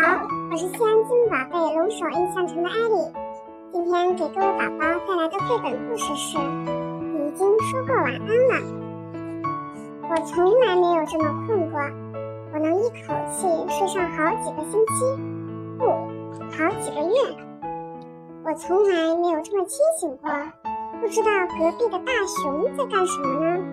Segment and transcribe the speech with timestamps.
[0.00, 3.12] 好，我是西安金宝贝龙首印象城的艾丽。
[3.72, 6.38] 今天给各位宝宝带来的绘本故事是
[7.26, 8.54] 《已经说过晚安了》。
[10.08, 11.80] 我从来没有这么困过，
[12.52, 15.04] 我能一口气睡上好几个星期，
[15.78, 15.84] 不，
[16.52, 17.36] 好几个月。
[18.44, 20.30] 我从来没有这么清醒过，
[21.00, 23.64] 不知道隔壁的大熊在干什么呢。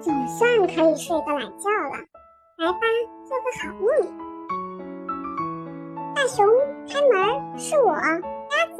[0.00, 1.98] 总算可以睡个懒觉了。
[2.58, 2.78] 来吧，
[3.26, 4.31] 做个好梦。
[6.22, 6.46] 大熊，
[6.88, 8.14] 开门，是我，鸭
[8.76, 8.78] 子。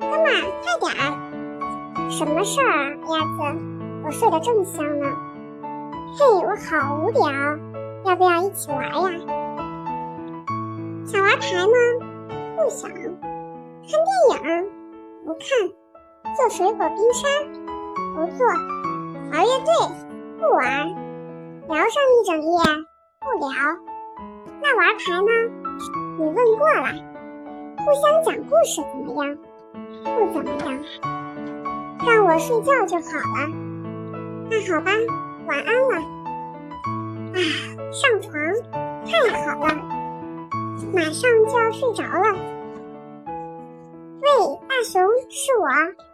[0.00, 2.10] 哥们，快点儿！
[2.10, 3.62] 什么事儿啊，鸭子？
[4.04, 5.06] 我睡得正香呢。
[6.18, 7.30] 嘿，我好无聊，
[8.04, 9.08] 要不要一起玩呀？
[11.06, 11.76] 想玩牌吗？
[12.56, 12.90] 不想。
[12.90, 14.68] 看电影？
[15.24, 15.46] 不看。
[16.34, 17.28] 做水果冰沙？
[18.16, 18.48] 不做。
[19.30, 19.70] 玩乐队？
[20.40, 20.88] 不玩。
[21.68, 22.58] 聊上一整夜？
[23.20, 23.46] 不聊，
[24.60, 25.63] 那玩牌呢？
[26.18, 26.88] 你问过了，
[27.78, 29.36] 互相讲故事怎么样？
[30.04, 30.66] 不怎么样，
[32.06, 33.48] 让我睡觉就好了。
[34.50, 34.90] 那好吧，
[35.46, 35.94] 晚安了。
[37.34, 37.36] 啊，
[37.90, 38.32] 上床，
[39.04, 39.10] 太
[39.44, 39.66] 好了，
[40.92, 42.26] 马上就要睡着了。
[44.20, 44.26] 喂，
[44.68, 45.66] 大熊，是我，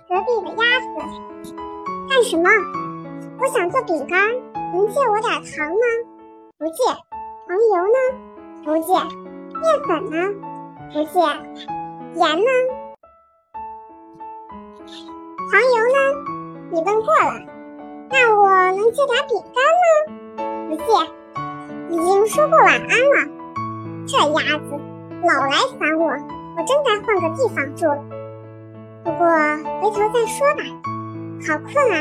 [0.09, 1.55] 隔壁的鸭子。
[2.09, 2.49] 干什么？
[3.39, 4.31] 我想做饼干，
[4.73, 5.85] 能借我点糖吗？
[6.59, 6.83] 不借，
[7.47, 7.99] 黄油呢？
[8.65, 8.93] 不借，
[9.61, 10.17] 面粉呢？
[10.93, 11.21] 不借，
[12.15, 12.51] 盐呢？
[15.51, 15.97] 黄油呢？
[16.71, 17.31] 你问过了。
[18.11, 19.87] 那我能借点饼干吗？
[20.69, 20.83] 不借，
[21.91, 23.17] 已经说过晚安了。
[24.07, 24.67] 这鸭子
[25.23, 26.03] 老来烦我，
[26.57, 27.87] 我真该换个地方住。
[29.05, 29.27] 不过
[29.81, 30.61] 回头再说吧。
[31.47, 31.97] 好困啊，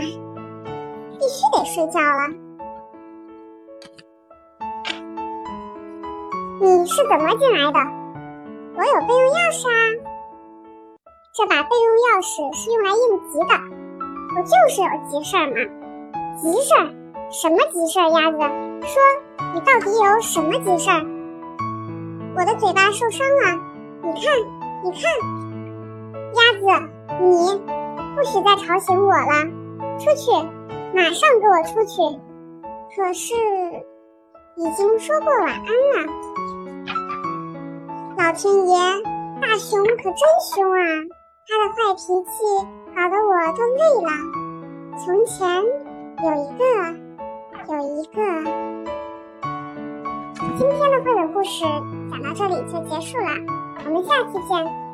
[1.18, 2.49] 必须得睡觉了。
[6.62, 7.80] 你是怎么进来的？
[8.76, 9.80] 我有备用钥匙啊。
[11.34, 13.00] 这把备用钥匙是用来应
[13.30, 13.54] 急的。
[14.36, 15.56] 我就是有急事儿嘛。
[16.38, 16.92] 急事儿？
[17.32, 18.10] 什么急事儿？
[18.10, 18.38] 鸭子，
[18.86, 19.02] 说，
[19.54, 21.00] 你到底有什么急事儿？
[22.36, 23.58] 我的嘴巴受伤了，
[24.04, 24.24] 你看，
[24.84, 25.02] 你看。
[26.36, 26.66] 鸭子，
[27.22, 27.56] 你
[28.18, 29.48] 不许再吵醒我了。
[29.98, 30.32] 出去，
[30.94, 32.20] 马上给我出去。
[32.98, 33.34] 可是。
[34.58, 36.14] 已经说过晚安了，
[38.30, 38.78] 老天爷，
[39.42, 40.22] 大熊可真
[40.54, 40.78] 凶啊！
[41.48, 42.38] 他的坏脾气
[42.96, 44.10] 搞得我都累了。
[45.00, 45.36] 从前
[46.24, 46.62] 有一个，
[47.74, 48.18] 有一个。
[50.60, 51.66] 今天的绘本故事
[52.12, 53.32] 讲到这里就结束了，
[53.86, 54.89] 我们下期见。